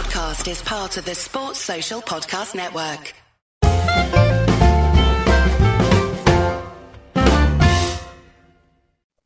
[0.00, 3.12] podcast is part of the Sports Social Podcast Network.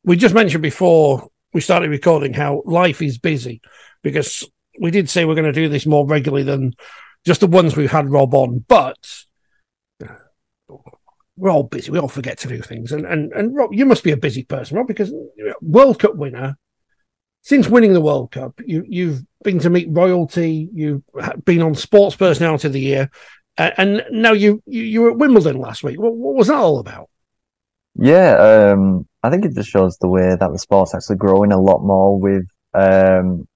[0.03, 3.61] We just mentioned before we started recording how life is busy
[4.03, 4.45] because
[4.81, 6.73] we did say we're going to do this more regularly than
[7.25, 8.99] just the ones we've had Rob on, but
[11.37, 11.93] we're all busy.
[11.93, 12.91] We all forget to do things.
[12.91, 15.15] And and and Rob, you must be a busy person, Rob, because
[15.61, 16.59] World Cup winner.
[17.45, 20.71] Since winning the World Cup, you you've been to meet royalty.
[20.73, 21.03] You've
[21.45, 23.11] been on Sports Personality of the Year,
[23.59, 26.01] uh, and now you, you you were at Wimbledon last week.
[26.01, 27.11] What, what was that all about?
[27.97, 31.61] Yeah, um, I think it just shows the way that the sport's actually growing a
[31.61, 33.47] lot more with um,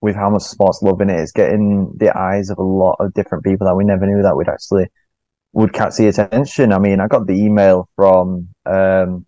[0.00, 3.42] with how much sports loving it is getting the eyes of a lot of different
[3.42, 4.86] people that we never knew that would actually
[5.52, 6.72] would catch the attention.
[6.72, 9.26] I mean, I got the email from um,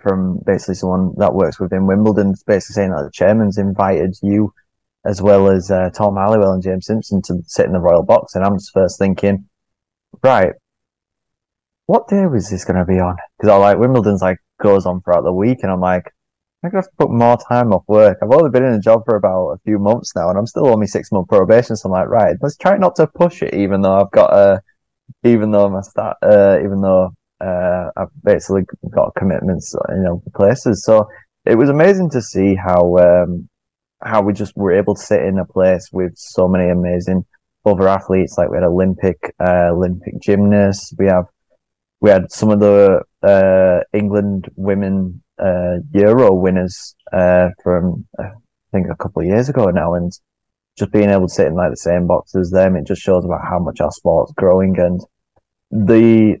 [0.00, 4.52] from basically someone that works within Wimbledon, basically saying that the chairman's invited you
[5.04, 8.34] as well as uh, Tom Halliwell and James Simpson to sit in the royal box,
[8.34, 9.48] and I'm just first thinking,
[10.22, 10.52] right,
[11.86, 13.16] what day was this going to be on?
[13.36, 16.12] Because I like Wimbledon's like goes on throughout the week, and I'm like,
[16.62, 18.18] I'm gonna have to put more time off work.
[18.20, 20.66] I've only been in a job for about a few months now, and I'm still
[20.66, 21.76] only six month probation.
[21.76, 24.60] So I'm like, right, let's try not to push it, even though I've got a
[25.24, 30.84] even though my start, uh, even though uh, I've basically got commitments, you know, places.
[30.84, 31.08] So
[31.44, 33.48] it was amazing to see how um,
[34.02, 37.24] how we just were able to sit in a place with so many amazing
[37.64, 38.36] other athletes.
[38.36, 40.92] Like we had Olympic uh, Olympic gymnasts.
[40.98, 41.26] We have
[42.00, 48.30] we had some of the uh, England women uh, Euro winners uh, from I
[48.72, 50.12] think a couple of years ago now, and
[50.76, 53.24] just being able to sit in like the same box as them, it just shows
[53.24, 55.00] about how much our sport's growing and
[55.70, 56.36] the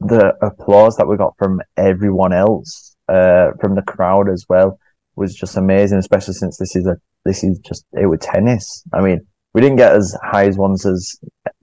[0.00, 4.78] the applause that we got from everyone else, uh, from the crowd as well,
[5.16, 5.98] was just amazing.
[5.98, 8.84] Especially since this is a this is just it was tennis.
[8.92, 9.20] I mean,
[9.54, 11.16] we didn't get as high as ones as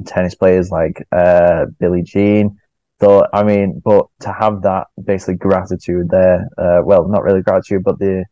[0.06, 2.58] tennis players like uh, Billie Jean.
[3.02, 7.84] So I mean, but to have that basically gratitude there, uh, well, not really gratitude,
[7.84, 8.26] but the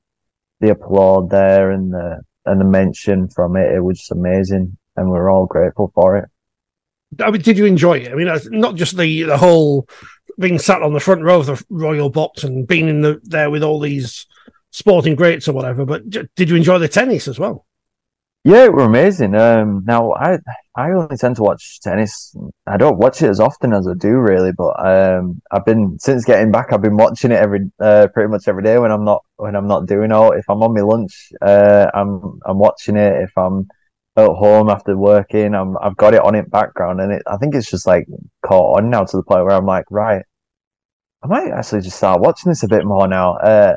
[0.59, 5.09] the applaud there and the and the mention from it, it was just amazing, and
[5.09, 6.29] we're all grateful for it.
[7.19, 8.11] I mean, did you enjoy it?
[8.11, 9.87] I mean, not just the the whole
[10.39, 13.49] being sat on the front row of the royal box and being in the there
[13.49, 14.25] with all these
[14.71, 17.65] sporting greats or whatever, but did you enjoy the tennis as well?
[18.45, 19.35] Yeah, it were amazing.
[19.35, 20.37] Um, now I
[20.75, 22.35] I only tend to watch tennis.
[22.67, 24.51] I don't watch it as often as I do, really.
[24.51, 26.73] But um, I've been since getting back.
[26.73, 29.67] I've been watching it every uh, pretty much every day when I'm not when I'm
[29.67, 30.33] not doing all.
[30.33, 33.21] If I'm on my lunch, uh, I'm I'm watching it.
[33.21, 33.69] If I'm
[34.15, 37.55] at home after working, I'm I've got it on in background, and it I think
[37.55, 38.07] it's just like
[38.45, 40.23] caught on now to the point where I'm like, right,
[41.23, 43.37] I might actually just start watching this a bit more now.
[43.37, 43.75] Uh,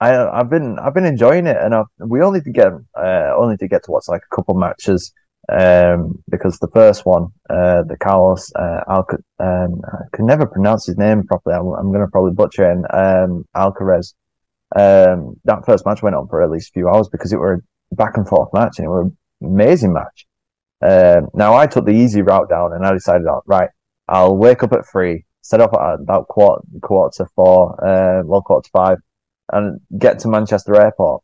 [0.00, 3.56] I I've been I've been enjoying it, and I've, we only to get uh, only
[3.58, 5.12] to get to watch like a couple matches
[5.48, 10.86] um, because the first one, uh, the Carlos uh, Alca- um, I can never pronounce
[10.86, 11.56] his name properly.
[11.56, 12.94] I'm, I'm going to probably butcher it.
[12.94, 14.14] Um, Alcaraz.
[14.76, 17.64] Um, that first match went on for at least a few hours because it were
[17.90, 19.10] a back and forth match, and it were
[19.42, 20.26] amazing match.
[20.80, 23.70] Um, now I took the easy route down, and I decided, right,
[24.08, 28.42] I'll wake up at three, set up at about quarter quarter to four, uh, well
[28.42, 28.98] quarter to five
[29.52, 31.22] and get to Manchester Airport.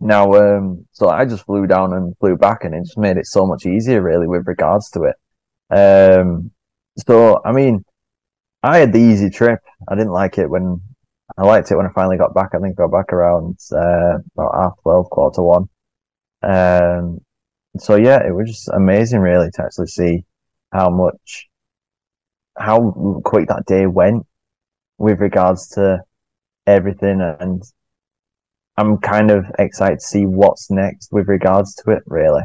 [0.00, 3.26] Now, um, so I just flew down and flew back, and it just made it
[3.26, 5.16] so much easier, really, with regards to it.
[5.70, 6.50] Um,
[6.98, 7.84] so I mean,
[8.62, 9.60] I had the easy trip.
[9.88, 10.80] I didn't like it when
[11.38, 12.50] I liked it when I finally got back.
[12.54, 15.68] I think I got back around uh, about half twelve, quarter one.
[16.42, 17.20] Um,
[17.78, 20.24] so yeah, it was just amazing, really, to actually see
[20.72, 21.48] how much,
[22.56, 24.26] how quick that day went
[24.98, 26.02] with regards to
[26.66, 27.62] everything and
[28.76, 32.42] I'm kind of excited to see what's next with regards to it, really.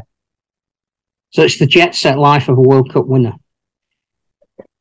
[1.30, 3.34] So it's the jet set life of a World Cup winner.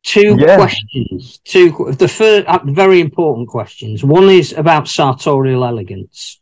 [0.04, 0.56] Two yeah.
[0.56, 1.40] questions.
[1.44, 4.04] Two the first uh, very important questions.
[4.04, 6.40] One is about sartorial elegance.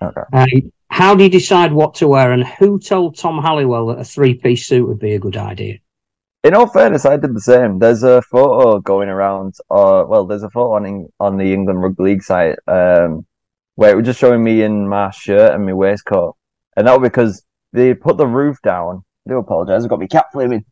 [0.00, 0.20] Okay.
[0.32, 0.46] Uh,
[0.92, 4.66] how do you decide what to wear, and who told Tom Halliwell that a three-piece
[4.66, 5.78] suit would be a good idea?
[6.44, 7.78] in all fairness, I did the same.
[7.78, 12.02] There's a photo going around, uh, well, there's a photo on on the England Rugby
[12.02, 13.26] League site, um,
[13.76, 16.36] where it was just showing me in my shirt and my waistcoat,
[16.76, 19.04] and that was because they put the roof down.
[19.26, 19.84] I do apologise.
[19.84, 20.64] I've got my cat flaming,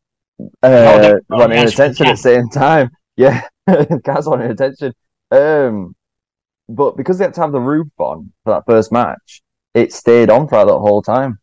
[0.63, 2.91] uh, oh, wanting attention at the same time.
[3.17, 3.43] Yeah,
[4.05, 4.95] cat's wanting attention.
[5.31, 5.95] Um,
[6.71, 9.43] but because they had to have the roof on for that first match,
[9.75, 11.39] it stayed on for that whole time.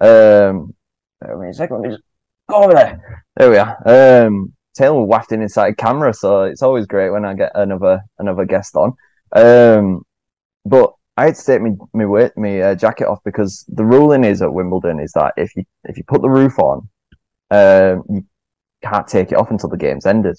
[0.00, 0.74] Um,
[1.22, 2.02] wait a second, just
[2.48, 3.24] go over there.
[3.36, 4.26] There we are.
[4.26, 8.76] Um, Taylor wafting inside camera, so it's always great when I get another another guest
[8.76, 8.94] on.
[9.32, 10.02] Um,
[10.64, 14.42] but I had to take me me me uh, jacket off because the ruling is
[14.42, 16.88] at Wimbledon is that if you if you put the roof on,
[17.50, 18.24] um, you
[18.82, 20.36] can't take it off until the game's ended.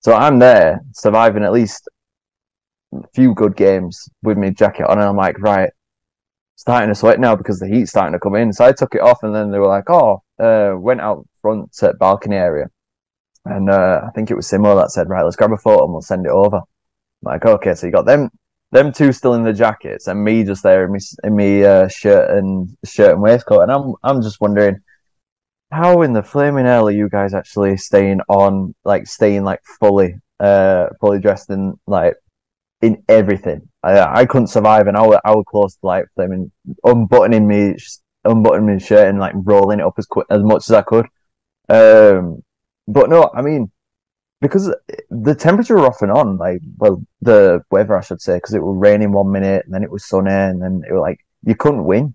[0.00, 1.88] So I'm there surviving at least
[2.94, 5.70] a few good games with my jacket on, and I'm like, right,
[6.58, 8.52] starting to sweat now because the heat's starting to come in.
[8.52, 11.70] So I took it off, and then they were like, oh, uh, went out front
[11.82, 12.66] at balcony area,
[13.44, 15.92] and uh, I think it was Simo that said, right, let's grab a photo and
[15.92, 16.56] we'll send it over.
[16.56, 16.64] I'm
[17.22, 18.30] like, okay, so you got them
[18.70, 21.88] them two still in the jackets and me just there in me in me uh,
[21.88, 24.80] shirt and shirt and waistcoat, and I'm I'm just wondering
[25.70, 30.16] how in the flaming hell are you guys actually staying on like staying like fully
[30.40, 32.14] uh fully dressed in like
[32.82, 33.68] in everything.
[33.82, 36.50] I I couldn't survive, and I was close to like flaming
[36.84, 37.76] unbuttoning me
[38.24, 41.06] unbuttoning my shirt and like rolling it up as quick as much as I could.
[41.68, 42.42] Um,
[42.86, 43.70] but no, I mean
[44.40, 44.72] because
[45.10, 48.62] the temperature were off and on, like well, the weather I should say, because it
[48.62, 51.54] was raining one minute and then it was sunny and then it was like you
[51.54, 52.14] couldn't win.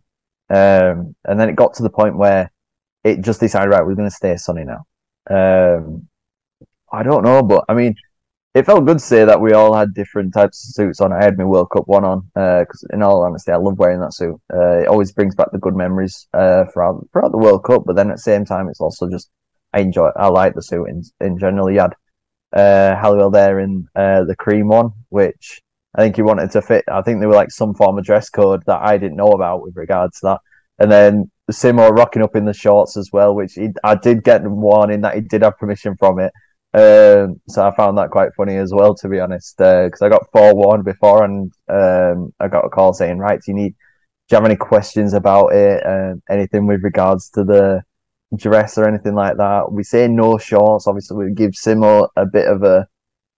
[0.49, 2.51] Um, and then it got to the point where
[3.03, 4.85] it just decided, right, we're going to stay sunny now.
[5.29, 6.07] Um,
[6.91, 7.95] I don't know, but I mean,
[8.53, 11.11] it felt good to say that we all had different types of suits on.
[11.11, 13.99] I had my World Cup one on because, uh, in all honesty, I love wearing
[14.01, 14.39] that suit.
[14.53, 17.83] Uh, it always brings back the good memories uh, throughout throughout the World Cup.
[17.85, 19.31] But then at the same time, it's also just
[19.73, 20.09] I enjoy.
[20.15, 21.71] I like the suit in in general.
[21.71, 21.95] You had
[22.53, 25.61] uh, Halliwell there in uh, the cream one, which
[25.95, 26.85] I think he wanted to fit.
[26.87, 29.63] I think there were like some form of dress code that I didn't know about
[29.63, 30.39] with regards to that.
[30.77, 34.43] And then Simo rocking up in the shorts as well, which he, I did get
[34.43, 36.31] warning that he did have permission from it.
[36.73, 40.09] Um, so I found that quite funny as well, to be honest, because uh, I
[40.09, 43.75] got forewarned before and um, I got a call saying, right, do you need,
[44.27, 45.85] do you have any questions about it?
[45.85, 47.83] Uh, anything with regards to the
[48.35, 49.71] dress or anything like that?
[49.71, 50.87] We say no shorts.
[50.87, 52.87] Obviously, we give Simo a bit of a,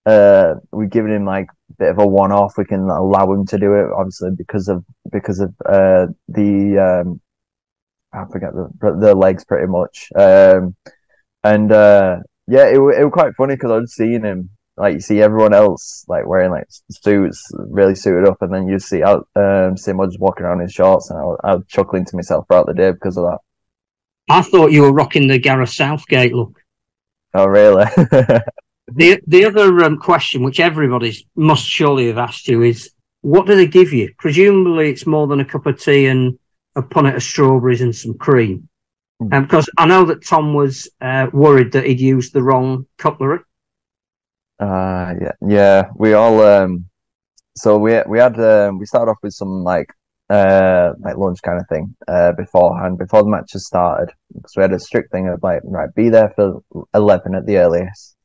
[0.06, 2.56] uh, we're giving him like a bit of a one off.
[2.56, 7.20] We can allow him to do it, obviously, because of, because of, uh, the, um,
[8.14, 10.08] I forget the, the legs pretty much.
[10.16, 10.74] Um,
[11.44, 15.00] and, uh, yeah, it, it was quite funny because I was seeing him like you
[15.00, 19.28] see everyone else like wearing like suits, really suited up, and then you see out
[19.34, 22.46] um, Simo just walking around in shorts, and I was, I was, chuckling to myself
[22.46, 23.38] throughout the day because of that.
[24.28, 26.60] I thought you were rocking the Gareth Southgate look.
[27.32, 27.84] Oh, really?
[28.88, 32.90] the the other um, question, which everybody must surely have asked you, is
[33.22, 34.12] what do they give you?
[34.18, 36.38] Presumably, it's more than a cup of tea and
[36.76, 38.68] a punnet of strawberries and some cream.
[39.20, 39.32] Hmm.
[39.32, 43.40] Um, because I know that Tom was uh, worried that he'd used the wrong cutlery.
[44.58, 45.84] Uh, yeah, yeah.
[45.96, 46.86] We all um,
[47.56, 49.88] so we we had um, we started off with some like
[50.28, 54.72] uh like lunch kind of thing uh beforehand before the matches started because we had
[54.72, 56.60] a strict thing of like right be there for
[56.94, 58.16] 11 at the earliest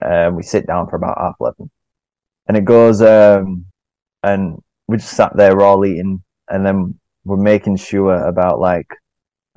[0.00, 1.70] and um, we sit down for about half 11
[2.48, 3.64] and it goes um
[4.24, 8.88] and we just sat there we're all eating and then we're making sure about like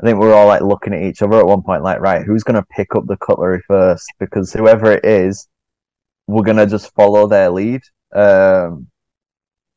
[0.02, 2.44] I think we're all like looking at each other at one point, like, right, who's
[2.44, 4.06] gonna pick up the cutlery first?
[4.20, 5.48] Because whoever it is,
[6.26, 7.82] we're gonna just follow their lead.
[8.14, 8.88] Um,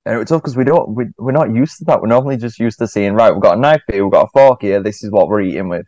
[0.06, 2.00] and it was tough because we don't, we, we're not used to that.
[2.00, 4.30] We're normally just used to seeing, right, we've got a knife here, we've got a
[4.32, 5.86] fork here, this is what we're eating with.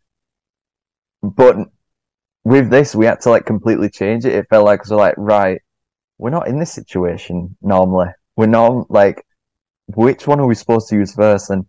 [1.23, 1.57] But
[2.45, 4.35] with this, we had to like completely change it.
[4.35, 5.61] It felt like, we're like, right,
[6.19, 8.09] we're not in this situation normally.
[8.37, 9.27] We're not like,
[9.87, 11.51] which one are we supposed to use first?
[11.51, 11.67] And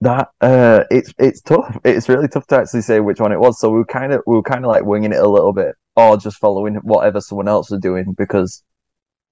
[0.00, 1.78] that uh, it's it's tough.
[1.84, 3.58] It's really tough to actually say which one it was.
[3.60, 5.74] So we were kind of we were kind of like winging it a little bit,
[5.96, 8.14] or just following whatever someone else was doing.
[8.16, 8.62] Because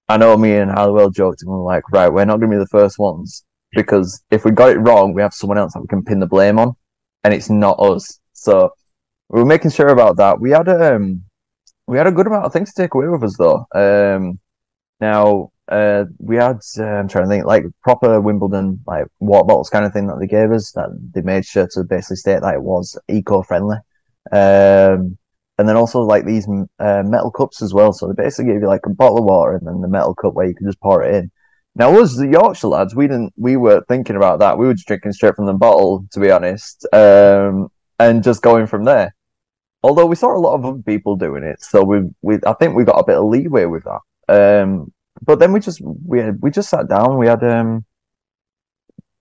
[0.09, 2.57] I know me and Halliwell joked and we are like, right, we're not going to
[2.57, 5.81] be the first ones because if we got it wrong, we have someone else that
[5.81, 6.75] we can pin the blame on,
[7.25, 8.21] and it's not us.
[8.33, 8.71] So
[9.29, 10.41] we were making sure about that.
[10.41, 11.23] We had um
[11.87, 13.67] we had a good amount of things to take away with us though.
[13.75, 14.41] Um,
[15.00, 19.71] now uh, we had uh, I'm trying to think like proper Wimbledon like water bottles
[19.71, 22.55] kind of thing that they gave us that they made sure to basically state that
[22.55, 23.77] it was eco friendly.
[24.33, 25.19] Um,
[25.59, 26.47] and then also like these
[26.79, 27.93] uh, metal cups as well.
[27.93, 30.35] So they basically gave you like a bottle of water and then the metal cup
[30.35, 31.31] where you can just pour it in.
[31.75, 34.57] Now, us the Yorkshire lads, we didn't, we were thinking about that.
[34.57, 37.69] We were just drinking straight from the bottle, to be honest, um,
[37.99, 39.15] and just going from there.
[39.83, 42.75] Although we saw a lot of other people doing it, so we, we, I think
[42.75, 44.63] we got a bit of leeway with that.
[44.63, 44.91] Um,
[45.23, 47.19] but then we just we had, we just sat down.
[47.19, 47.85] We had um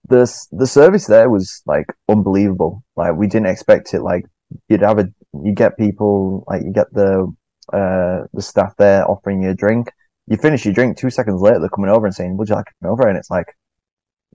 [0.07, 2.83] the the service there was like unbelievable.
[2.95, 4.01] Like we didn't expect it.
[4.01, 4.25] Like
[4.69, 5.09] you'd have a
[5.43, 7.33] you get people like you get the
[7.73, 9.91] uh the staff there offering you a drink.
[10.27, 12.71] You finish your drink two seconds later, they're coming over and saying, "Would you like
[12.81, 13.55] an over?" And it's like,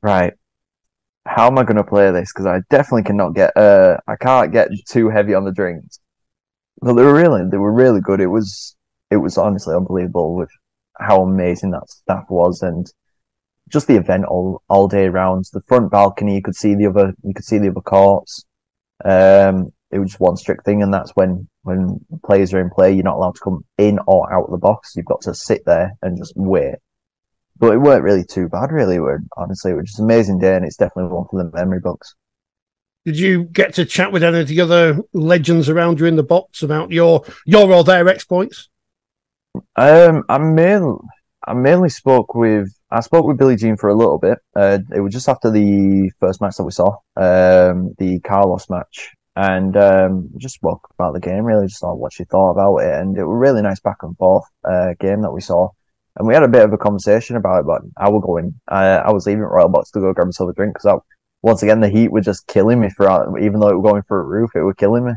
[0.03, 0.35] right,
[1.27, 2.33] how am I going to play this?
[2.33, 6.01] Because I definitely cannot get uh I can't get too heavy on the drinks.
[6.81, 8.21] But they were really they were really good.
[8.21, 8.77] It was
[9.11, 10.51] it was honestly unbelievable with
[11.01, 12.87] how amazing that staff was and
[13.69, 15.47] just the event all all day around.
[15.53, 18.45] The front balcony, you could see the other you could see the other courts.
[19.05, 22.93] Um, it was just one strict thing, and that's when when players are in play,
[22.93, 24.95] you're not allowed to come in or out of the box.
[24.97, 26.77] You've got to sit there and just wait.
[27.59, 28.97] But it weren't really too bad, really.
[28.97, 31.51] It were, honestly, it was just an amazing day, and it's definitely one for the
[31.55, 32.15] memory books.
[33.05, 36.23] Did you get to chat with any of the other legends around you in the
[36.23, 38.70] box about your your or their exploits?
[39.77, 40.99] Um, I mainly
[41.47, 44.39] I mainly spoke with I spoke with Billie Jean for a little bit.
[44.55, 49.11] Uh, it was just after the first match that we saw, um, the Carlos match,
[49.37, 51.45] and um, just spoke about the game.
[51.45, 54.17] Really, just what she thought about it, and it was a really nice back and
[54.17, 55.69] forth uh, game that we saw.
[56.17, 58.61] And we had a bit of a conversation about it, but I will go in.
[58.69, 61.01] I, was leaving Royal Box to go grab myself a drink because
[61.43, 64.21] once again the heat was just killing me for even though it was going for
[64.21, 65.13] a roof, it was killing me.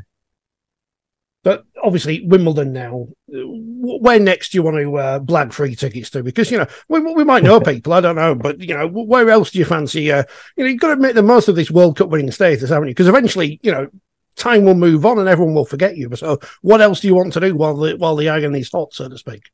[1.43, 3.07] But obviously, Wimbledon now.
[3.27, 6.23] Where next do you want to uh, blag free tickets to?
[6.23, 9.29] Because you know we, we might know people, I don't know, but you know where
[9.29, 10.11] else do you fancy?
[10.11, 10.23] Uh,
[10.55, 12.87] you know you've got to make the most of this World Cup winning status, haven't
[12.87, 12.93] you?
[12.93, 13.89] Because eventually, you know,
[14.35, 16.15] time will move on and everyone will forget you.
[16.15, 19.09] So, what else do you want to do while the while the agony's hot, so
[19.09, 19.49] to speak?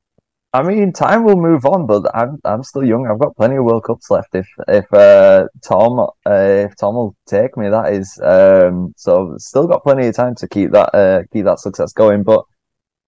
[0.51, 3.07] I mean, time will move on, but I'm I'm still young.
[3.07, 4.33] I've got plenty of World Cups left.
[4.33, 8.19] If if uh, Tom uh, if Tom will take me, that is.
[8.23, 12.23] Um, so still got plenty of time to keep that uh, keep that success going.
[12.23, 12.45] But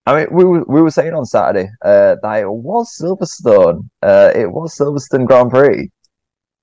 [0.06, 3.90] I mean, we were, we were saying on Saturday uh, that it was Silverstone.
[4.04, 5.90] Uh, it was Silverstone Grand Prix.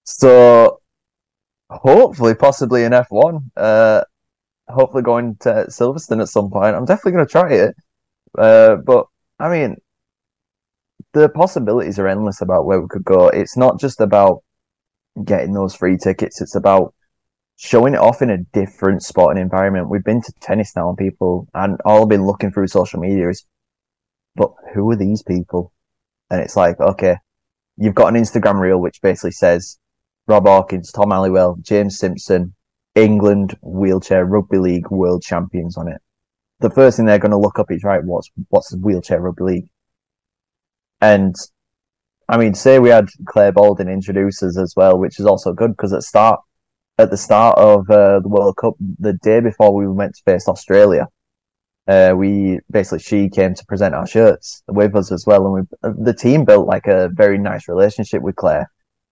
[0.05, 0.81] So
[1.71, 3.51] hopefully, possibly in F1.
[3.57, 4.03] Uh,
[4.69, 6.77] hopefully going to Silverstone at some point.
[6.77, 7.77] I'm definitely going to try it.
[8.37, 9.07] Uh, but
[9.41, 9.77] I mean
[11.13, 13.29] the possibilities are endless about where we could go.
[13.29, 14.43] It's not just about
[15.25, 16.41] getting those free tickets.
[16.41, 16.95] It's about
[17.57, 19.89] showing it off in a different sporting environment.
[19.89, 23.29] We've been to tennis now, and people and all I've been looking through social media
[23.29, 23.45] is,
[24.37, 25.73] but who are these people?
[26.31, 27.17] And it's like, okay,
[27.77, 29.79] you've got an Instagram reel which basically says
[30.27, 32.55] Rob Hawkins, Tom Halliwell, James Simpson,
[32.95, 36.01] England wheelchair rugby league world champions on it.
[36.61, 39.69] The first thing they're going to look up is right, what's what's wheelchair rugby league?
[41.01, 41.35] And
[42.29, 45.73] I mean, say we had Clare Balding introduce us as well, which is also good
[45.73, 46.41] because at start
[46.99, 50.49] at the start of uh, the World Cup, the day before we went to face
[50.49, 51.07] Australia,
[51.87, 56.05] uh, we basically she came to present our shirts with us as well, and we,
[56.05, 58.71] the team built like a very nice relationship with Claire.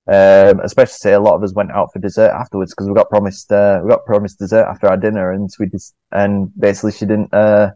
[0.08, 3.10] Um, especially say a lot of us went out for dessert afterwards because we got
[3.10, 7.06] promised uh, we got promised dessert after our dinner, and we just and basically she
[7.06, 7.70] didn't uh,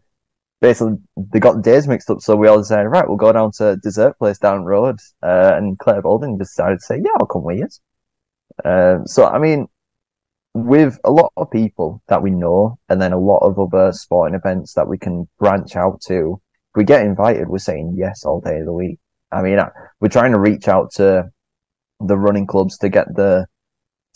[0.61, 3.51] basically they got the days mixed up, so we all decided, right, we'll go down
[3.59, 4.99] to dessert place down road.
[5.23, 7.69] Uh, and Clare Balding decided to say, yeah, I'll come with you.
[8.65, 9.69] Uh, so I mean,
[10.55, 14.35] with a lot of people that we know, and then a lot of other sporting
[14.35, 16.41] events that we can branch out to,
[16.73, 18.99] if we get invited, we're saying yes all day of the week.
[19.33, 19.59] I mean,
[20.01, 21.31] we're trying to reach out to
[22.01, 23.47] the running clubs to get the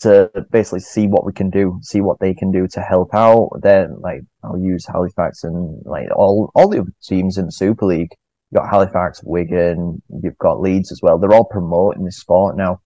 [0.01, 3.49] to basically see what we can do, see what they can do to help out.
[3.61, 7.85] Then, like, I'll use Halifax and like all all the other teams in the Super
[7.85, 8.11] League.
[8.51, 11.17] You've got Halifax, Wigan, you've got Leeds as well.
[11.17, 12.81] They're all promoting this sport now.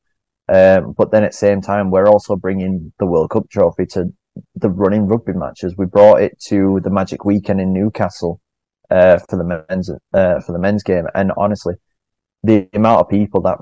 [0.52, 4.06] Um, but then at the same time, we're also bringing the World Cup trophy to
[4.56, 5.76] the running rugby matches.
[5.78, 8.40] We brought it to the Magic Weekend in Newcastle
[8.90, 11.76] uh, for the men's uh, for the men's game, and honestly,
[12.44, 13.58] the amount of people that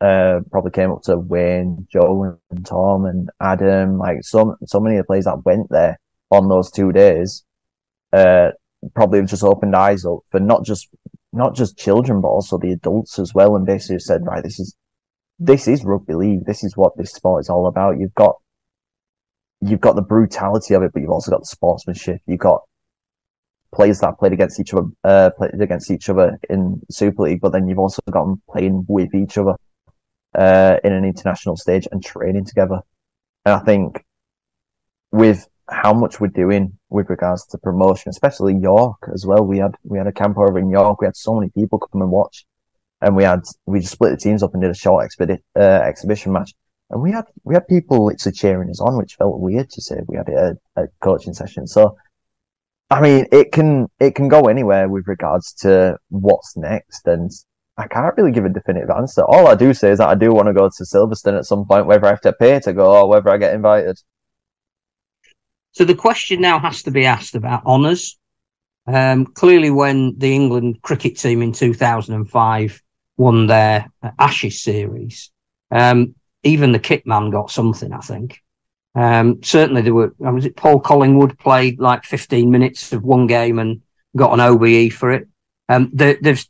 [0.00, 3.98] uh, probably came up to Wayne, Joe, and Tom, and Adam.
[3.98, 5.98] Like so, so many of the players that went there
[6.30, 7.44] on those two days,
[8.12, 8.50] uh,
[8.94, 10.88] probably have just opened eyes up for not just
[11.32, 14.76] not just children, but also the adults as well, and basically said, right, this is
[15.38, 16.46] this is rugby league.
[16.46, 17.98] This is what this sport is all about.
[17.98, 18.36] You've got
[19.60, 22.20] you've got the brutality of it, but you've also got the sportsmanship.
[22.26, 22.62] You've got
[23.72, 27.52] players that played against each other, uh, played against each other in Super League, but
[27.52, 29.54] then you've also got them playing with each other
[30.34, 32.80] uh, in an international stage and training together.
[33.44, 34.04] And I think
[35.12, 39.44] with how much we're doing with regards to promotion, especially York as well.
[39.44, 41.00] We had we had a camp over in York.
[41.00, 42.44] We had so many people come and watch,
[43.00, 45.60] and we had we just split the teams up and did a short expedi- uh,
[45.60, 46.52] exhibition match.
[46.90, 49.96] And we had we had people literally cheering us on, which felt weird to say.
[50.06, 51.96] We had a, a coaching session, so
[52.90, 57.30] I mean, it can it can go anywhere with regards to what's next, and
[57.76, 59.22] I can't really give a definitive answer.
[59.22, 61.66] All I do say is that I do want to go to Silverstone at some
[61.66, 64.00] point, whether I have to pay to go or whether I get invited.
[65.72, 68.16] So the question now has to be asked about honours.
[68.86, 72.82] Um, clearly, when the England cricket team in 2005
[73.16, 75.32] won their Ashes series,
[75.72, 76.14] um,
[76.44, 78.40] even the kit man got something, I think.
[78.94, 83.58] Um, certainly, there were, was it Paul Collingwood played like 15 minutes of one game
[83.58, 83.82] and
[84.16, 85.26] got an OBE for it.
[85.68, 86.48] Um, there, there's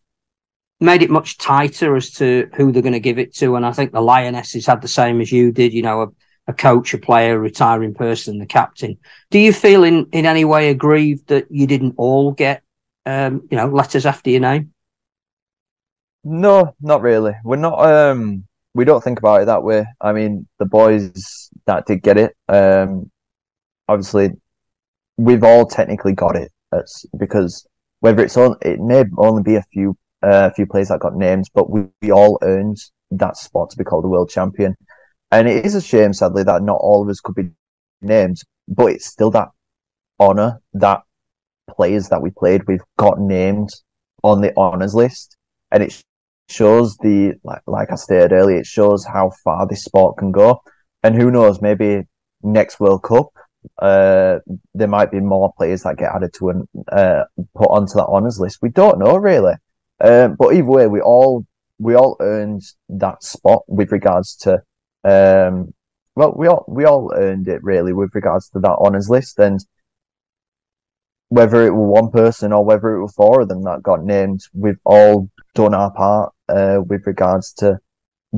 [0.81, 3.57] made it much tighter as to who they're going to give it to.
[3.57, 6.09] And I think the Lionesses had the same as you did, you know, a,
[6.49, 8.99] a coach, a player, a retiring person, the captain.
[9.31, 12.63] Do you feel in, in any way aggrieved that you didn't all get,
[13.07, 14.73] um, you know, letters after your name?
[16.25, 17.35] No, not really.
[17.45, 19.87] We're not, um, we don't think about it that way.
[20.01, 23.11] I mean, the boys that did get it, um,
[23.89, 24.31] obviously,
[25.17, 26.51] we've all technically got it.
[26.73, 27.67] It's because
[28.01, 31.49] whether it's on, it may only be a few a few players that got names,
[31.53, 32.79] but we, we all earned
[33.11, 34.75] that spot to be called a world champion.
[35.31, 37.51] And it is a shame, sadly, that not all of us could be
[38.03, 38.39] named,
[38.69, 39.49] but it's still that
[40.21, 41.03] honour that
[41.71, 43.71] players that we played with got named
[44.23, 45.37] on the honours list.
[45.71, 46.03] And it
[46.49, 50.61] shows the, like, like I stated earlier, it shows how far this sport can go.
[51.03, 52.03] And who knows, maybe
[52.43, 53.29] next World Cup,
[53.81, 54.39] uh,
[54.75, 58.39] there might be more players that get added to and uh, put onto that honours
[58.39, 58.59] list.
[58.63, 59.55] We don't know really.
[60.01, 61.47] Um, but either way, we all
[61.79, 64.63] we all earned that spot with regards to
[65.05, 65.75] um,
[66.17, 69.61] well, we all we all earned it really with regards to that honours list, and
[71.29, 74.41] whether it were one person or whether it were four of them that got named,
[74.53, 77.79] we've all done our part uh, with regards to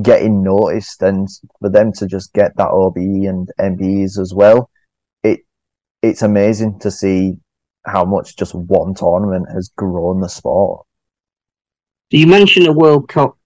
[0.01, 1.27] getting noticed, and
[1.59, 4.69] for them to just get that OBE and MBEs as well,
[5.23, 5.41] it
[6.01, 7.37] it's amazing to see
[7.85, 10.86] how much just one tournament has grown the sport.
[12.09, 13.37] You mentioned the World Cup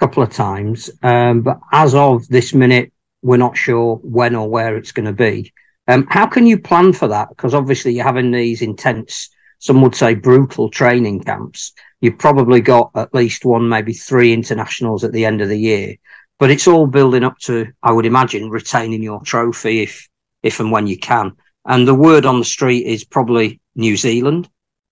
[0.00, 4.48] a couple of times, um, but as of this minute, we're not sure when or
[4.48, 5.52] where it's going to be.
[5.88, 7.28] Um, how can you plan for that?
[7.28, 11.74] Because obviously you're having these intense, some would say brutal training camps.
[12.00, 15.96] You've probably got at least one, maybe three internationals at the end of the year,
[16.38, 20.08] but it's all building up to, I would imagine, retaining your trophy if,
[20.42, 21.32] if and when you can.
[21.66, 24.48] And the word on the street is probably New Zealand.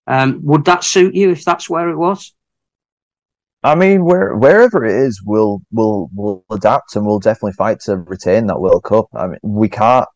[0.06, 2.34] Um, would that suit you if that's where it was?
[3.66, 7.96] I mean, where wherever it is, we'll we'll we'll adapt and we'll definitely fight to
[7.96, 9.06] retain that World Cup.
[9.12, 10.06] I mean, we can't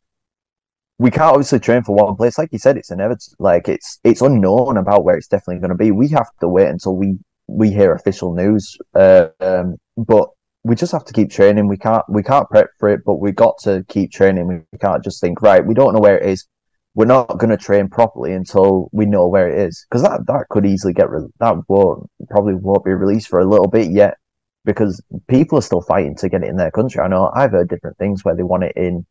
[0.98, 2.38] we can't obviously train for one place.
[2.38, 3.34] Like you said, it's inevitable.
[3.40, 5.90] Like it's it's unknown about where it's definitely going to be.
[5.90, 8.76] We have to wait until we we hear official news.
[8.94, 10.28] Uh, um, but
[10.62, 11.66] we just have to keep training.
[11.66, 14.46] We can't we can't prep for it, but we got to keep training.
[14.46, 15.66] We can't just think right.
[15.66, 16.46] We don't know where it is
[16.94, 20.46] we're not going to train properly until we know where it is because that that
[20.50, 24.16] could easily get re- that won't probably won't be released for a little bit yet
[24.64, 27.00] because people are still fighting to get it in their country.
[27.00, 29.06] I know I've heard different things where they want it in,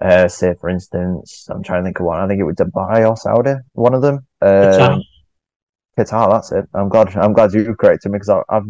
[0.00, 2.20] uh, say for instance, I'm trying to think of one.
[2.20, 4.26] I think it was Dubai or Saudi, one of them.
[4.40, 5.02] Um,
[5.98, 6.32] Qatar.
[6.32, 6.66] That's it.
[6.74, 7.16] I'm glad.
[7.16, 8.64] I'm glad you corrected me because I, I've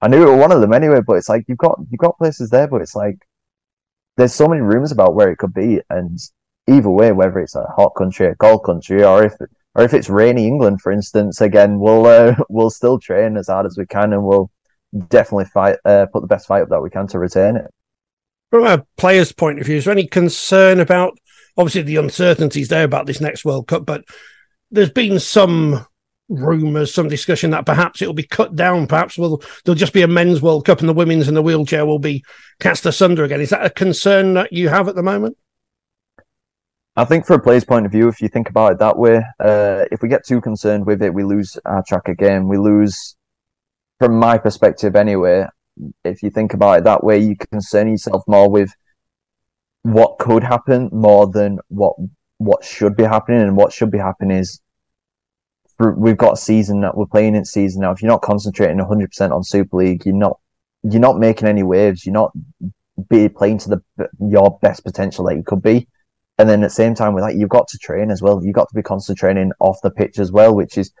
[0.00, 1.00] I knew it was one of them anyway.
[1.06, 3.18] But it's like you've got you've got places there, but it's like
[4.16, 6.18] there's so many rumors about where it could be, and
[6.68, 9.34] either way, whether it's a hot country, a cold country, or if
[9.74, 13.66] or if it's rainy England, for instance, again, we'll uh, we'll still train as hard
[13.66, 14.50] as we can, and we'll
[15.08, 17.70] definitely fight, uh, put the best fight up that we can to retain it.
[18.50, 21.18] From a player's point of view, is there any concern about
[21.56, 24.04] obviously the uncertainties there about this next World Cup, but
[24.70, 25.86] there's been some
[26.28, 28.86] rumours, some discussion that perhaps it will be cut down.
[28.86, 31.84] Perhaps will there'll just be a men's World Cup and the women's in the wheelchair
[31.84, 32.24] will be
[32.60, 33.40] cast asunder again.
[33.40, 35.36] Is that a concern that you have at the moment?
[36.94, 39.24] I think for a player's point of view, if you think about it that way,
[39.40, 42.48] uh, if we get too concerned with it, we lose our track again.
[42.48, 43.16] We lose,
[43.98, 45.46] from my perspective anyway,
[46.04, 48.74] if you think about it that way, you concern yourself more with
[49.82, 51.94] what could happen more than what
[52.36, 53.40] what should be happening.
[53.40, 54.60] And what should be happening is
[55.78, 57.92] we've got a season that we're playing in season now.
[57.92, 60.38] If you're not concentrating 100% on Super League, you're not
[60.82, 62.04] you're not making any waves.
[62.04, 62.32] You're not
[63.08, 65.88] be playing to the your best potential that you could be.
[66.38, 68.42] And then at the same time with that, you've got to train as well.
[68.42, 70.92] You've got to be constantly training off the pitch as well, which is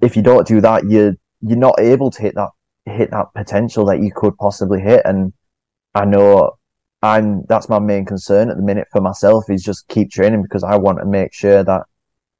[0.00, 2.50] if you don't do that, you're you're not able to hit that
[2.84, 5.02] hit that potential that you could possibly hit.
[5.04, 5.32] And
[5.94, 6.52] I know
[7.02, 10.64] I'm that's my main concern at the minute for myself is just keep training because
[10.64, 11.82] I want to make sure that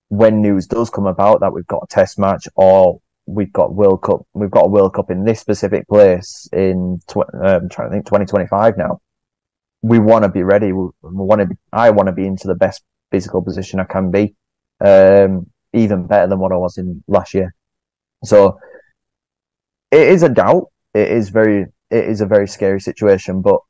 [0.09, 4.03] when news does come about that we've got a test match or we've got World
[4.03, 7.95] Cup, we've got a World Cup in this specific place in tw- um, trying to
[7.95, 9.01] think 2025 now
[9.83, 10.73] we want to be ready.
[10.73, 11.57] We, want to.
[11.73, 14.35] I want to be into the best physical position I can be,
[14.81, 17.55] um, even better than what I was in last year.
[18.25, 18.59] So
[19.91, 20.71] it is a doubt.
[20.95, 21.67] It is very.
[21.91, 23.43] It is a very scary situation.
[23.43, 23.61] But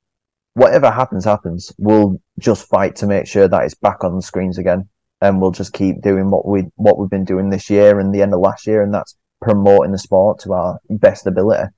[0.55, 1.73] whatever happens, happens.
[1.79, 4.89] We'll just fight to make sure that it's back on the screens again,
[5.21, 8.23] and we'll just keep doing what we what we've been doing this year and the
[8.23, 11.69] end of last year, and that's promoting the sport to our best ability.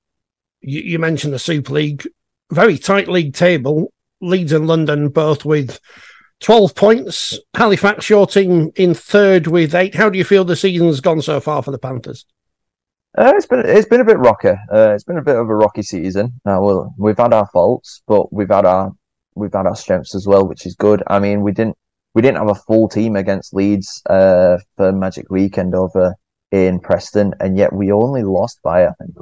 [0.60, 2.06] You, you mentioned the Super League,
[2.52, 5.80] very tight league table Leeds and London both with
[6.40, 7.38] 12 points.
[7.54, 9.94] Halifax, your team in third with eight.
[9.94, 12.24] How do you feel the season's gone so far for the Panthers?
[13.16, 14.48] Uh, it's been it's been a bit rocky.
[14.48, 16.26] Uh, it's been a bit of a rocky season.
[16.46, 18.92] Uh, well, we've had our faults, but we've had our
[19.34, 21.02] we've had our strengths as well, which is good.
[21.06, 21.76] I mean, we didn't
[22.14, 26.14] we didn't have a full team against Leeds uh, for Magic Weekend over
[26.52, 29.16] in Preston, and yet we only lost by I think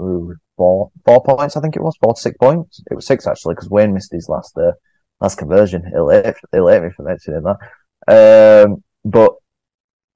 [0.56, 1.56] four four points.
[1.56, 2.82] I think it was four six points.
[2.90, 4.72] It was six actually because Wayne missed his last uh,
[5.20, 5.83] last conversion.
[5.92, 8.66] He'll hate, he'll hate me for mentioning that.
[8.66, 9.35] Um, but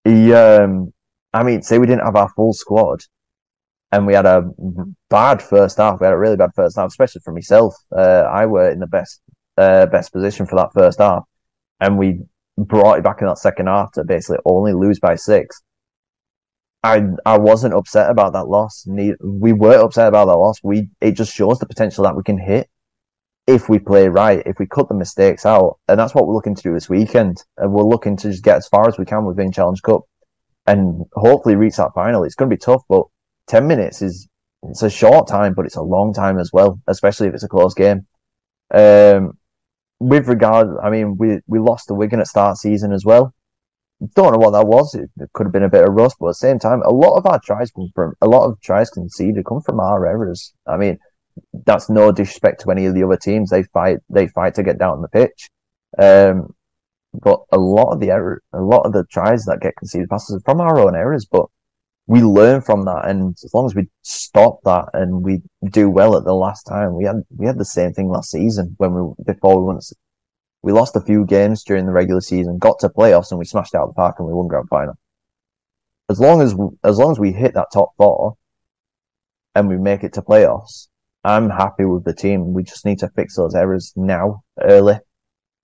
[0.05, 0.93] he, um,
[1.33, 3.01] I mean, say we didn't have our full squad,
[3.93, 4.49] and we had a
[5.09, 6.01] bad first half.
[6.01, 7.75] We had a really bad first half, especially for myself.
[7.95, 9.21] Uh, I were in the best
[9.57, 11.25] uh, best position for that first half,
[11.81, 12.21] and we
[12.57, 15.61] brought it back in that second half to basically only lose by six.
[16.83, 18.87] I I wasn't upset about that loss.
[18.87, 20.59] We were upset about that loss.
[20.63, 22.70] We it just shows the potential that we can hit
[23.55, 26.55] if we play right, if we cut the mistakes out, and that's what we're looking
[26.55, 27.43] to do this weekend.
[27.57, 30.03] And we're looking to just get as far as we can within Challenge Cup,
[30.67, 32.25] and hopefully reach that final.
[32.25, 33.05] It's going to be tough, but
[33.47, 34.29] ten minutes is
[34.63, 37.49] it's a short time, but it's a long time as well, especially if it's a
[37.49, 38.07] close game.
[38.73, 39.39] Um,
[39.99, 43.35] with regard, I mean, we we lost the Wigan at start season as well
[44.15, 44.95] don't know what that was.
[44.95, 46.93] It, it, could have been a bit of rust, but at the same time, a
[46.93, 50.55] lot of our tries come from a lot of tries conceded come from our errors.
[50.67, 50.99] I mean,
[51.67, 53.51] that's no disrespect to any of the other teams.
[53.51, 55.51] They fight, they fight to get down the pitch.
[55.99, 56.55] Um,
[57.13, 60.37] but a lot of the error, a lot of the tries that get conceded passes
[60.37, 61.27] are from our own errors.
[61.31, 61.47] But
[62.07, 66.17] we learn from that, and as long as we stop that and we do well
[66.17, 69.25] at the last time, we had we had the same thing last season when we
[69.25, 69.85] before we went
[70.63, 73.75] we lost a few games during the regular season, got to playoffs, and we smashed
[73.75, 74.95] out the park and we won grand final.
[76.09, 78.37] As long as as long as we hit that top four
[79.55, 80.89] and we make it to playoffs,
[81.25, 82.53] I'm happy with the team.
[82.53, 84.99] We just need to fix those errors now, early,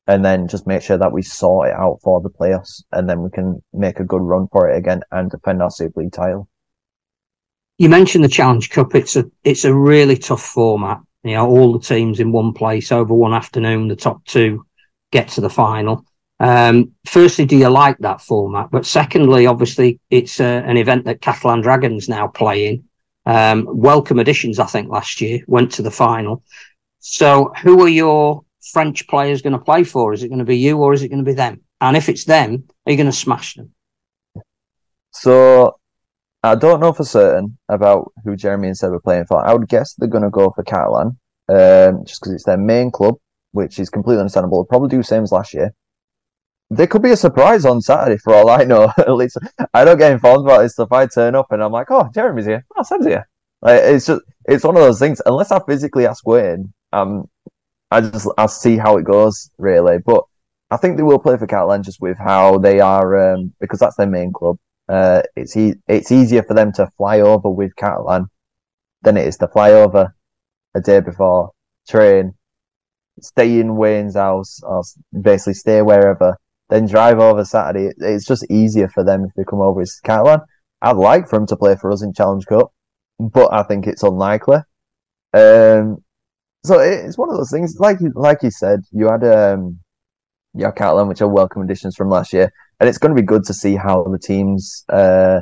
[0.06, 3.22] and then just make sure that we sort it out for the playoffs, and then
[3.22, 6.48] we can make a good run for it again and defend our Super League title.
[7.78, 8.94] You mentioned the Challenge Cup.
[8.94, 11.00] It's a it's a really tough format.
[11.24, 13.88] You know, all the teams in one place over one afternoon.
[13.88, 14.66] The top two
[15.12, 16.04] get to the final.
[16.38, 18.70] Um, firstly, do you like that format?
[18.70, 22.84] But secondly, obviously, it's uh, an event that Catalan Dragons now playing.
[23.26, 26.42] Um, welcome additions, I think, last year went to the final.
[27.00, 30.12] So, who are your French players going to play for?
[30.12, 31.60] Is it going to be you or is it going to be them?
[31.80, 33.72] And if it's them, are you going to smash them?
[35.10, 35.78] So,
[36.42, 39.44] I don't know for certain about who Jeremy and Seb are playing for.
[39.44, 42.90] I would guess they're going to go for Catalan, um, just because it's their main
[42.90, 43.16] club
[43.56, 44.58] which is completely understandable.
[44.58, 45.72] They'll probably do the same as last year.
[46.70, 48.92] There could be a surprise on Saturday for all I know.
[48.98, 49.38] At least
[49.72, 50.92] I don't get informed about this stuff.
[50.92, 52.64] I turn up and I'm like, oh, Jeremy's here.
[52.76, 53.28] Oh, Sam's here.
[53.62, 55.20] Like, it's just it's one of those things.
[55.26, 57.28] Unless I physically ask Wayne, um,
[57.90, 59.98] I just I'll see how it goes really.
[60.04, 60.24] But
[60.70, 63.96] I think they will play for Catalan just with how they are um, because that's
[63.96, 64.58] their main club.
[64.88, 68.28] Uh, it's e- it's easier for them to fly over with Catalan
[69.02, 70.14] than it is to fly over
[70.74, 71.52] a day before,
[71.88, 72.34] train,
[73.20, 74.82] stay in Wayne's house or
[75.20, 76.36] basically stay wherever,
[76.68, 77.92] then drive over Saturday.
[77.98, 79.82] It's just easier for them if they come over.
[79.82, 80.40] It's Catalan.
[80.82, 82.72] I'd like for him to play for us in Challenge Cup,
[83.18, 84.58] but I think it's unlikely.
[85.32, 85.98] Um,
[86.64, 87.76] so it's one of those things.
[87.78, 89.78] Like like you said, you had um,
[90.54, 93.26] you had Catalan, which are welcome additions from last year, and it's going to be
[93.26, 95.40] good to see how the teams, uh,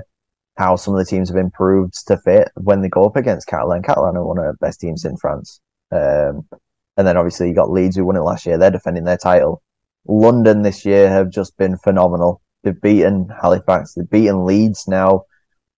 [0.56, 3.82] how some of the teams have improved to fit when they go up against Catalan.
[3.82, 5.60] Catalan are one of the best teams in France.
[5.90, 6.46] Um,
[6.96, 8.56] and then obviously you got Leeds who won it last year.
[8.56, 9.62] They're defending their title.
[10.06, 12.42] London this year have just been phenomenal.
[12.62, 13.94] They've beaten Halifax.
[13.94, 15.22] They've beaten Leeds now.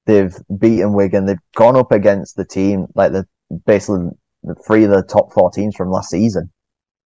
[0.07, 1.27] They've beaten Wigan.
[1.27, 3.27] They've gone up against the team, like the
[3.67, 4.11] basically
[4.43, 6.51] the three of the top four teams from last season.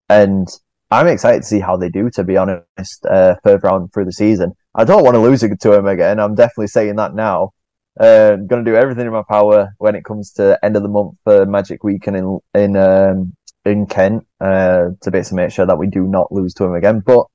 [0.08, 0.48] And
[0.90, 4.12] I'm excited to see how they do, to be honest, uh, further on through the
[4.12, 4.52] season.
[4.74, 6.20] I don't want to lose it to them again.
[6.20, 7.52] I'm definitely saying that now.
[7.98, 10.88] Uh, going to do everything in my power when it comes to end of the
[10.88, 15.78] month for Magic Weekend in in um, in Kent uh, to basically make sure that
[15.78, 17.00] we do not lose to him again.
[17.00, 17.26] But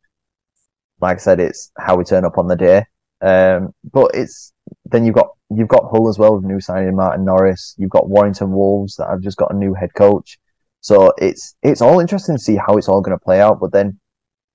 [1.01, 2.85] like I said, it's how we turn up on the day.
[3.21, 4.53] Um, but it's
[4.85, 7.75] then you've got you've got Hull as well with new signing Martin Norris.
[7.77, 10.37] You've got Warrington Wolves that have just got a new head coach.
[10.81, 13.59] So it's it's all interesting to see how it's all going to play out.
[13.59, 13.99] But then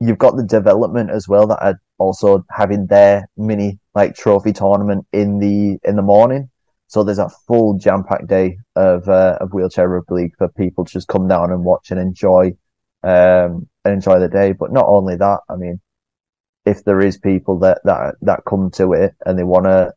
[0.00, 5.06] you've got the development as well that are also having their mini like trophy tournament
[5.12, 6.50] in the in the morning.
[6.90, 10.84] So there's a full jam packed day of uh, of wheelchair rugby league for people
[10.84, 12.56] to just come down and watch and enjoy
[13.04, 14.50] um, and enjoy the day.
[14.50, 15.80] But not only that, I mean,
[16.64, 19.92] if there is people that that that come to it and they want to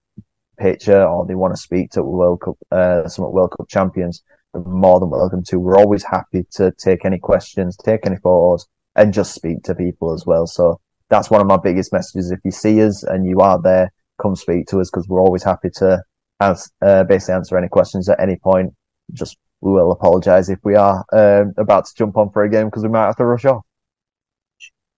[0.60, 4.21] picture or they want to speak to World Cup uh, some World Cup champions,
[4.53, 5.60] they're more than welcome to.
[5.60, 10.13] We're always happy to take any questions, take any photos, and just speak to people
[10.13, 10.45] as well.
[10.45, 10.79] So
[11.10, 12.29] that's one of my biggest messages.
[12.29, 15.43] If you see us and you are there, come speak to us because we're always
[15.43, 16.03] happy to
[16.51, 18.73] as uh, basically answer any questions at any point.
[19.12, 22.65] Just we will apologise if we are uh, about to jump on for a game
[22.65, 23.63] because we might have to rush off.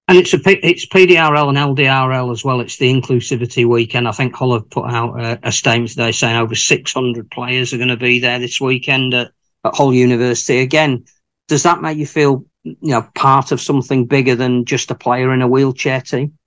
[0.08, 2.60] And it's a it's PDRL and LDRL as well.
[2.60, 4.08] It's the inclusivity weekend.
[4.08, 7.78] I think Hull have put out a, a statement today saying over 600 players are
[7.78, 9.32] going to be there this weekend at,
[9.64, 10.60] at Hull University.
[10.60, 11.06] Again,
[11.48, 15.34] does that make you feel you know part of something bigger than just a player
[15.34, 16.38] in a wheelchair team?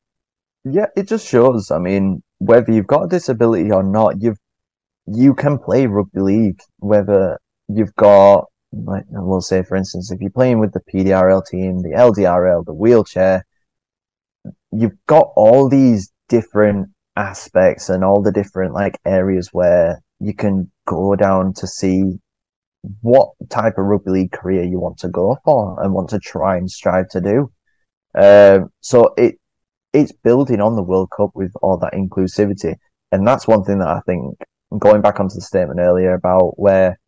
[0.65, 1.71] Yeah, it just shows.
[1.73, 4.39] I mean, whether you've got a disability or not, you've
[5.13, 6.61] you can play rugby league.
[6.79, 11.83] Whether you've got like we'll say for instance, if you're playing with the PDRL team,
[11.83, 13.45] the LDRL, the wheelchair,
[14.73, 20.71] you've got all these different aspects and all the different like areas where you can
[20.87, 22.19] go down to see
[23.03, 26.57] what type of rugby league career you want to go for and want to try
[26.57, 27.51] and strive to do.
[28.15, 29.37] Um, so it
[29.93, 32.77] it's building on the World Cup with all that inclusivity,
[33.11, 34.37] and that's one thing that I think.
[34.77, 36.99] Going back onto the statement earlier about where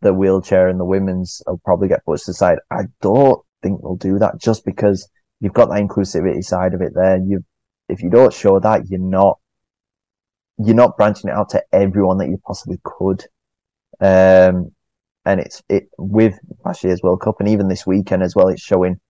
[0.00, 4.18] the wheelchair and the women's will probably get pushed aside, I don't think they'll do
[4.18, 5.08] that just because
[5.40, 7.16] you've got that inclusivity side of it there.
[7.18, 7.44] You,
[7.88, 9.38] if you don't show that, you're not,
[10.58, 13.24] you're not branching it out to everyone that you possibly could.
[14.00, 14.72] Um,
[15.24, 18.48] and it's it with last year's World Cup and even this weekend as well.
[18.48, 19.00] It's showing,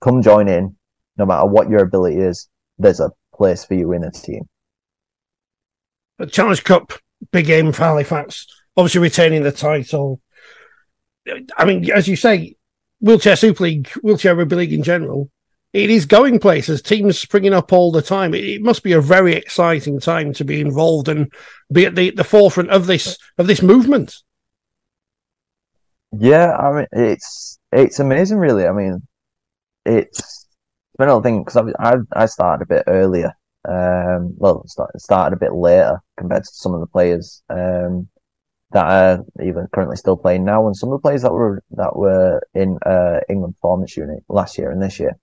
[0.00, 0.76] come join in,
[1.16, 2.48] no matter what your ability is.
[2.78, 4.48] There's a place for you in a team.
[6.26, 6.92] Challenge Cup,
[7.30, 8.46] big game for Halifax.
[8.76, 10.20] Obviously retaining the title.
[11.56, 12.56] I mean, as you say,
[13.00, 15.30] wheelchair Super League, wheelchair rugby league in general,
[15.72, 16.80] it is going places.
[16.80, 18.34] Teams springing up all the time.
[18.34, 21.30] It, it, must be a very exciting time to be involved and
[21.70, 24.16] be at the, the forefront of this of this movement.
[26.12, 28.66] Yeah, I mean it's it's amazing, really.
[28.66, 29.06] I mean,
[29.84, 30.46] it's
[30.98, 33.34] been a thing because I, I started a bit earlier.
[33.66, 34.64] Um, well,
[34.96, 37.42] started a bit later compared to some of the players.
[37.48, 38.08] Um,
[38.72, 41.96] that are even currently still playing now, and some of the players that were that
[41.96, 45.16] were in uh, England performance unit last year and this year.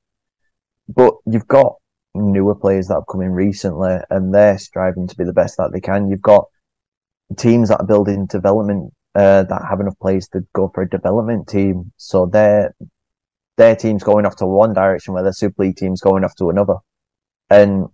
[0.88, 1.76] But you've got
[2.16, 5.72] newer players that have come in recently, and they're striving to be the best that
[5.74, 6.08] they can.
[6.08, 6.46] You've got
[7.38, 11.48] teams that are building development uh, that have enough players to go for a development
[11.48, 12.76] team, so their
[13.58, 16.50] their team's going off to one direction, where their Super League team's going off to
[16.50, 16.78] another,
[17.52, 17.86] and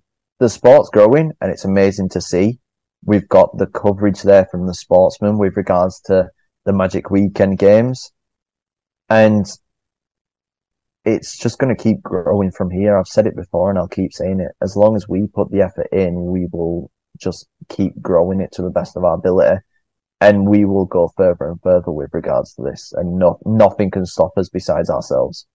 [0.41, 2.57] the sport's growing, and it's amazing to see
[3.05, 6.29] we've got the coverage there from the sportsman with regards to
[6.65, 8.11] the Magic Weekend games.
[9.07, 9.45] And
[11.05, 12.97] it's just going to keep growing from here.
[12.97, 14.51] I've said it before and I'll keep saying it.
[14.63, 18.63] As long as we put the effort in, we will just keep growing it to
[18.63, 19.61] the best of our ability.
[20.21, 22.93] And we will go further and further with regards to this.
[22.95, 25.45] And no, nothing can stop us besides ourselves.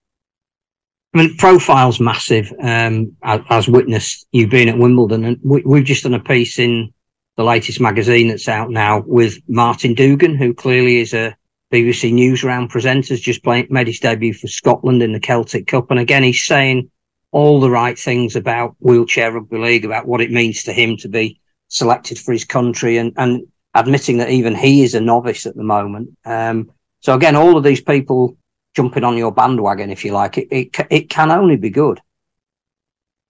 [1.13, 5.23] I mean, profile's massive, um, as, as witnessed you being at Wimbledon.
[5.23, 6.93] And we, we've just done a piece in
[7.37, 11.35] the latest magazine that's out now with Martin Dougan, who clearly is a
[11.71, 15.91] BBC Newsround presenter, has just played, made his debut for Scotland in the Celtic Cup.
[15.91, 16.89] And again, he's saying
[17.31, 21.09] all the right things about wheelchair rugby league, about what it means to him to
[21.09, 25.55] be selected for his country and, and admitting that even he is a novice at
[25.55, 26.09] the moment.
[26.25, 28.37] Um, so again, all of these people
[28.77, 31.99] jumping on your bandwagon, if you like, it, it, it can only be good.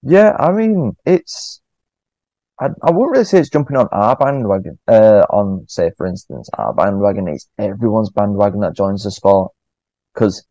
[0.04, 1.62] Yeah, I mean, it's
[2.60, 6.50] I, I wouldn't really say it's jumping on our bandwagon, uh, on, say, for instance,
[6.58, 7.28] our bandwagon.
[7.28, 9.52] It's everyone's bandwagon that joins the sport
[10.14, 10.46] because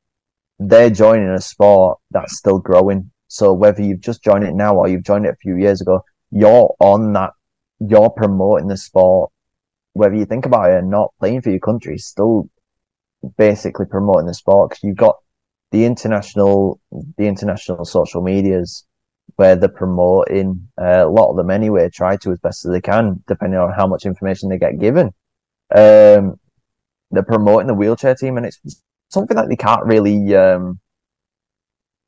[0.59, 3.11] they're joining a sport that's still growing.
[3.28, 6.02] So whether you've just joined it now or you've joined it a few years ago,
[6.30, 7.32] you're on that,
[7.80, 9.32] you're promoting the sport.
[9.94, 12.48] Whether you think about it or not playing for your country, still
[13.37, 15.16] basically promoting the sport because you've got
[15.72, 16.81] the international,
[17.18, 18.87] the international social medias
[19.37, 22.81] where they're promoting uh, a lot of them anyway, try to as best as they
[22.81, 25.09] can, depending on how much information they get given.
[25.74, 26.38] Um,
[27.11, 28.61] they're promoting the wheelchair team, and it's
[29.11, 30.81] something that they can't really, um,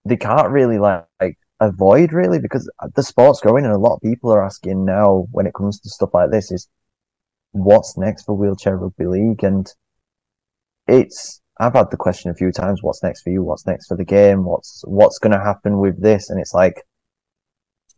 [0.04, 4.00] they can't really like, like avoid really because the sport's growing, and a lot of
[4.00, 6.68] people are asking now when it comes to stuff like this is
[7.52, 9.72] what's next for wheelchair rugby league, and
[10.88, 13.42] it's I've had the question a few times, what's next for you?
[13.42, 14.44] What's next for the game?
[14.44, 16.30] What's what's going to happen with this?
[16.30, 16.82] And it's like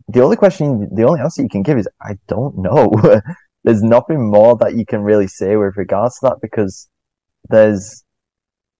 [0.08, 2.90] the only question, the only answer you can give is, I don't know.
[3.64, 6.88] there's nothing more that you can really say with regards to that because
[7.48, 8.02] there's,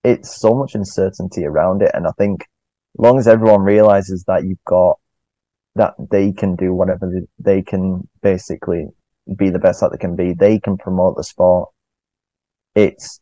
[0.03, 1.91] it's so much uncertainty around it.
[1.93, 4.97] And I think as long as everyone realizes that you've got,
[5.75, 8.87] that they can do whatever they, they can basically
[9.37, 11.69] be the best that they can be, they can promote the sport.
[12.75, 13.21] It's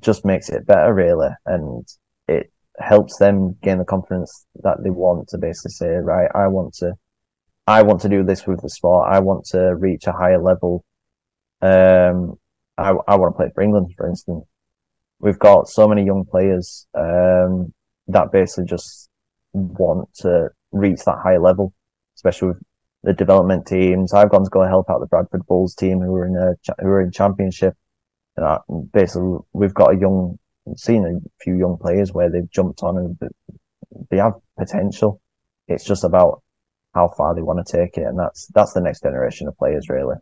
[0.00, 1.30] just makes it better really.
[1.46, 1.86] And
[2.28, 6.74] it helps them gain the confidence that they want to basically say, right, I want
[6.74, 6.94] to
[7.66, 9.08] I want to do this with the sport.
[9.12, 10.84] I want to reach a higher level
[11.62, 12.34] Um,
[12.76, 14.44] I, I want to play for England, for instance.
[15.20, 17.72] We've got so many young players um,
[18.08, 19.08] that basically just
[19.52, 21.72] want to reach that high level,
[22.16, 22.62] especially with
[23.02, 24.12] the development teams.
[24.12, 26.88] I've gone to go help out the Bradford Bulls team who are in a who
[26.88, 27.74] are in championship.
[28.36, 30.38] And basically, we've got a young,
[30.76, 33.18] seen a few young players where they've jumped on and
[34.10, 35.20] they have potential.
[35.68, 36.42] It's just about
[36.94, 39.88] how far they want to take it, and that's that's the next generation of players,
[39.88, 40.16] really.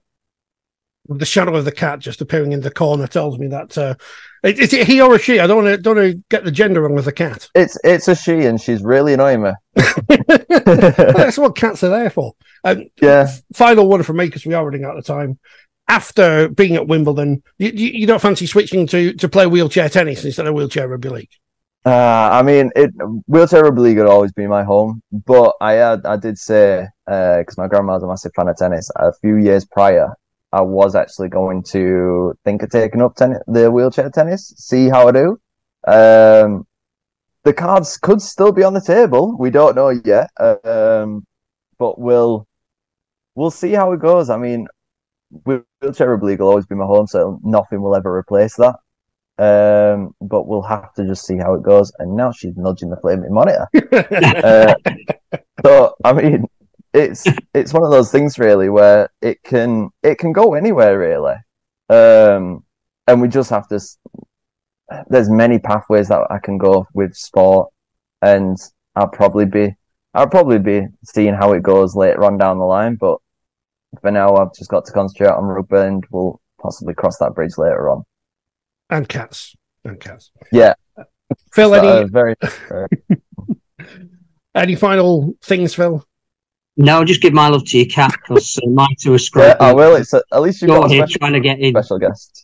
[1.09, 3.97] The shadow of the cat just appearing in the corner tells me that uh,
[4.45, 5.41] is it he or a she?
[5.41, 7.49] I don't want to don't want to get the gender wrong with the cat.
[7.55, 9.51] It's it's a she, and she's really annoying me.
[9.75, 12.35] that's what cats are there for.
[12.65, 13.29] Um, yeah.
[13.53, 15.39] Final one for me because we are running out of time.
[15.89, 20.47] After being at Wimbledon, you, you, don't fancy switching to to play wheelchair tennis instead
[20.47, 21.31] of wheelchair rugby league?
[21.85, 22.93] Uh, I mean, it
[23.27, 27.59] wheelchair rugby league would always be my home, but I had I did say because
[27.59, 28.91] uh, my grandma's a massive fan of tennis.
[28.97, 30.15] A few years prior,
[30.53, 35.09] I was actually going to think of taking up ten- the wheelchair tennis, see how
[35.09, 35.41] I do.
[35.87, 36.67] Um,
[37.45, 39.37] the cards could still be on the table.
[39.37, 41.27] We don't know yet, um,
[41.79, 42.47] but we'll
[43.35, 44.31] we'll see how it goes.
[44.31, 44.69] I mean,
[45.45, 48.77] wheelchair rugby league will always be my home, so nothing will ever replace that.
[49.39, 51.93] Um, but we'll have to just see how it goes.
[51.99, 53.67] And now she's nudging the flaming monitor.
[54.45, 54.75] uh,
[55.65, 56.47] so I mean,
[56.93, 61.37] it's it's one of those things really where it can it can go anywhere really,
[61.89, 62.65] um,
[63.07, 63.81] and we just have to.
[65.09, 67.73] There's many pathways that I can go with sport,
[68.21, 68.59] and
[68.95, 69.75] I'll probably be
[70.15, 72.97] I'll probably be seeing how it goes later on down the line.
[72.97, 73.19] But
[74.01, 77.59] for now, I've just got to concentrate on rugby, and we'll possibly cross that bridge
[77.59, 78.05] later on
[78.93, 80.31] and cats and cats.
[80.53, 80.75] Yeah,
[81.53, 81.75] Phil.
[81.75, 82.37] Any uh, very,
[82.69, 82.89] very...
[84.55, 86.07] any final things, Phil?
[86.77, 89.57] No, just give my love to your cat because uh, my two are scraping.
[89.61, 89.97] Yeah, I will.
[89.97, 91.73] It's a, at least you've got a special, trying to get in.
[91.73, 92.42] special guest.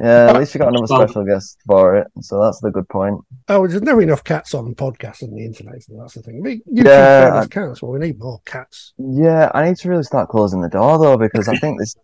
[0.00, 3.20] Yeah, at least you got another special guest for it, so that's the good point.
[3.48, 5.82] Oh, there's never enough cats on podcasts and the internet.
[5.82, 6.42] So that's the thing.
[6.42, 7.82] We, you yeah, I, cats.
[7.82, 8.94] Well, we need more cats.
[8.96, 11.94] Yeah, I need to really start closing the door though because I think this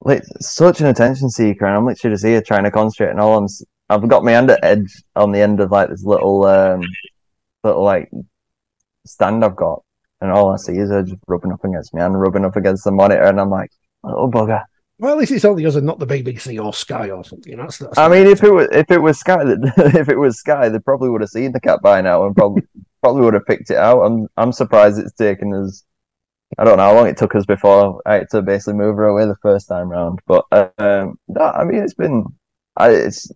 [0.00, 3.10] like such an attention seeker, and I'm literally just here trying to concentrate.
[3.10, 3.48] And all I'm,
[3.88, 6.82] I've got my hand at edge on the end of like this little, um,
[7.64, 8.10] little like
[9.06, 9.82] stand I've got,
[10.20, 12.84] and all I see is her just rubbing up against me and rubbing up against
[12.84, 13.70] the monitor, and I'm like,
[14.04, 14.62] oh bugger.
[15.02, 17.56] Well, at least it's only us and not the BBC or Sky or something.
[17.56, 19.38] That's, that's I mean, if it was if it was Sky,
[19.76, 22.62] if it was Sky, they probably would have seen the cat by now and probably
[23.02, 24.02] probably would have picked it out.
[24.02, 25.84] I'm I'm surprised it's taken us
[26.58, 29.06] I don't know how long it took us before I had to basically move her
[29.06, 30.20] away the first time round.
[30.26, 32.26] But um, no, I mean, it's been,
[32.76, 33.30] I, it's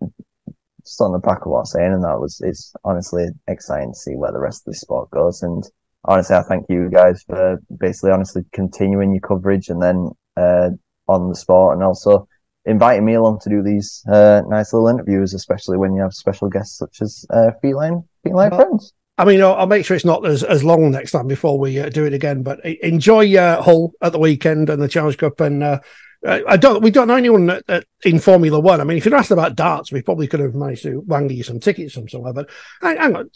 [0.83, 3.99] just on the back of what I'm saying, and that was, it's honestly exciting to
[3.99, 5.41] see where the rest of the sport goes.
[5.41, 5.63] And
[6.05, 10.69] honestly, I thank you guys for basically honestly continuing your coverage and then uh,
[11.07, 12.27] on the sport, and also
[12.65, 16.49] inviting me along to do these uh, nice little interviews, especially when you have special
[16.49, 18.93] guests such as uh, feline feline well, friends.
[19.17, 21.79] I mean, I'll, I'll, make sure it's not as, as long next time before we
[21.79, 22.43] uh, do it again.
[22.43, 25.39] But enjoy uh, Hull at the weekend and the Challenge Cup.
[25.39, 25.79] And uh,
[26.25, 28.81] I don't, we don't know anyone at, at, in Formula One.
[28.81, 31.43] I mean, if you'd asked about darts, we probably could have managed to wangle you
[31.43, 32.33] some tickets from somewhere.
[32.33, 32.49] But
[32.81, 33.29] hang, hang on,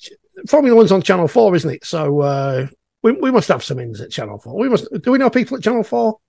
[0.47, 1.85] Formula One's on Channel Four, isn't it?
[1.85, 2.67] So uh,
[3.01, 4.57] we we must have some ins at Channel Four.
[4.57, 4.87] We must.
[5.01, 6.19] Do we know people at Channel Four?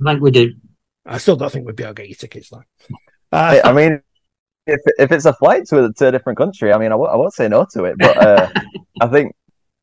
[0.00, 0.54] I think we do.
[1.06, 2.62] I still don't think we'd be able to get you tickets though.
[3.32, 4.00] Uh, I mean,
[4.66, 7.10] if if it's a flight to a, to a different country, I mean, I w-
[7.10, 8.48] I won't say no to it, but uh,
[9.00, 9.34] I think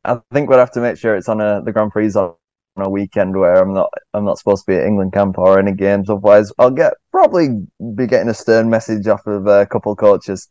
[0.04, 2.34] I think we'd have to make sure it's on a the Grand Prix on
[2.76, 5.72] a weekend where I'm not I'm not supposed to be at England camp or any
[5.72, 6.10] games.
[6.10, 10.48] Otherwise, I'll get probably be getting a stern message off of a couple of coaches.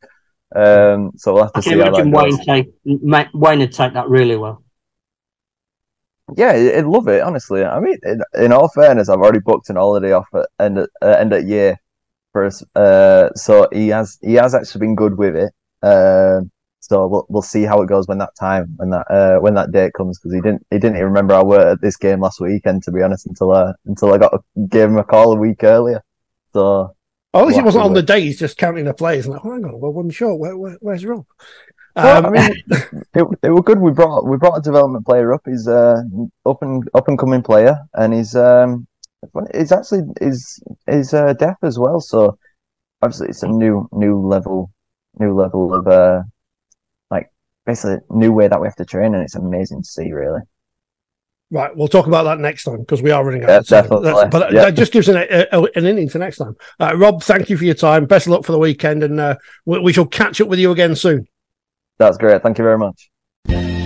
[0.56, 2.46] Um, so we'll have to I see how that Wayne goes.
[2.46, 2.68] Take,
[3.34, 4.64] Wayne would take that really well.
[6.38, 7.22] Yeah, I'd love it.
[7.22, 10.78] Honestly, I mean, in, in all fairness, I've already booked an holiday off at end
[10.80, 11.80] of, uh, end of year
[12.32, 12.64] for us.
[12.76, 15.54] Uh, so he has he has actually been good with it.
[15.82, 16.42] Uh,
[16.80, 19.72] so we'll we'll see how it goes when that time when that uh, when that
[19.72, 22.40] date comes because he didn't he didn't even remember I were at this game last
[22.42, 25.64] weekend to be honest until uh, until I got gave him a call a week
[25.64, 26.04] earlier.
[26.54, 26.94] So
[27.34, 28.22] oh, at least it wasn't on the day.
[28.22, 29.26] He's just counting the players.
[29.26, 30.40] And like, oh, hang on, well, one short.
[30.40, 31.26] Where, where, where's Rob?
[31.96, 32.64] Um, well, I mean,
[33.14, 33.80] it, it were good.
[33.80, 35.42] We brought we brought a development player up.
[35.46, 36.02] He's uh
[36.46, 38.88] up and up and coming player, and he's um
[39.54, 42.00] he's actually is is uh, deaf as well.
[42.00, 42.38] So
[43.02, 44.72] obviously, it's a new new level
[45.20, 46.24] new level of uh
[47.10, 47.30] like
[47.66, 50.42] basically new way that we have to train, and it's amazing to see, really.
[51.54, 53.84] Right, we'll talk about that next time because we are running out yeah, of time.
[53.84, 54.30] Definitely.
[54.30, 54.62] but yeah.
[54.62, 56.56] that just gives an, a, an inning to next time.
[56.80, 58.06] Uh, Rob, thank you for your time.
[58.06, 59.36] Best of luck for the weekend, and uh,
[59.66, 61.28] we, we shall catch up with you again soon.
[62.02, 62.42] That's great.
[62.42, 63.81] Thank you very much.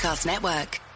[0.00, 0.89] Podcast Network.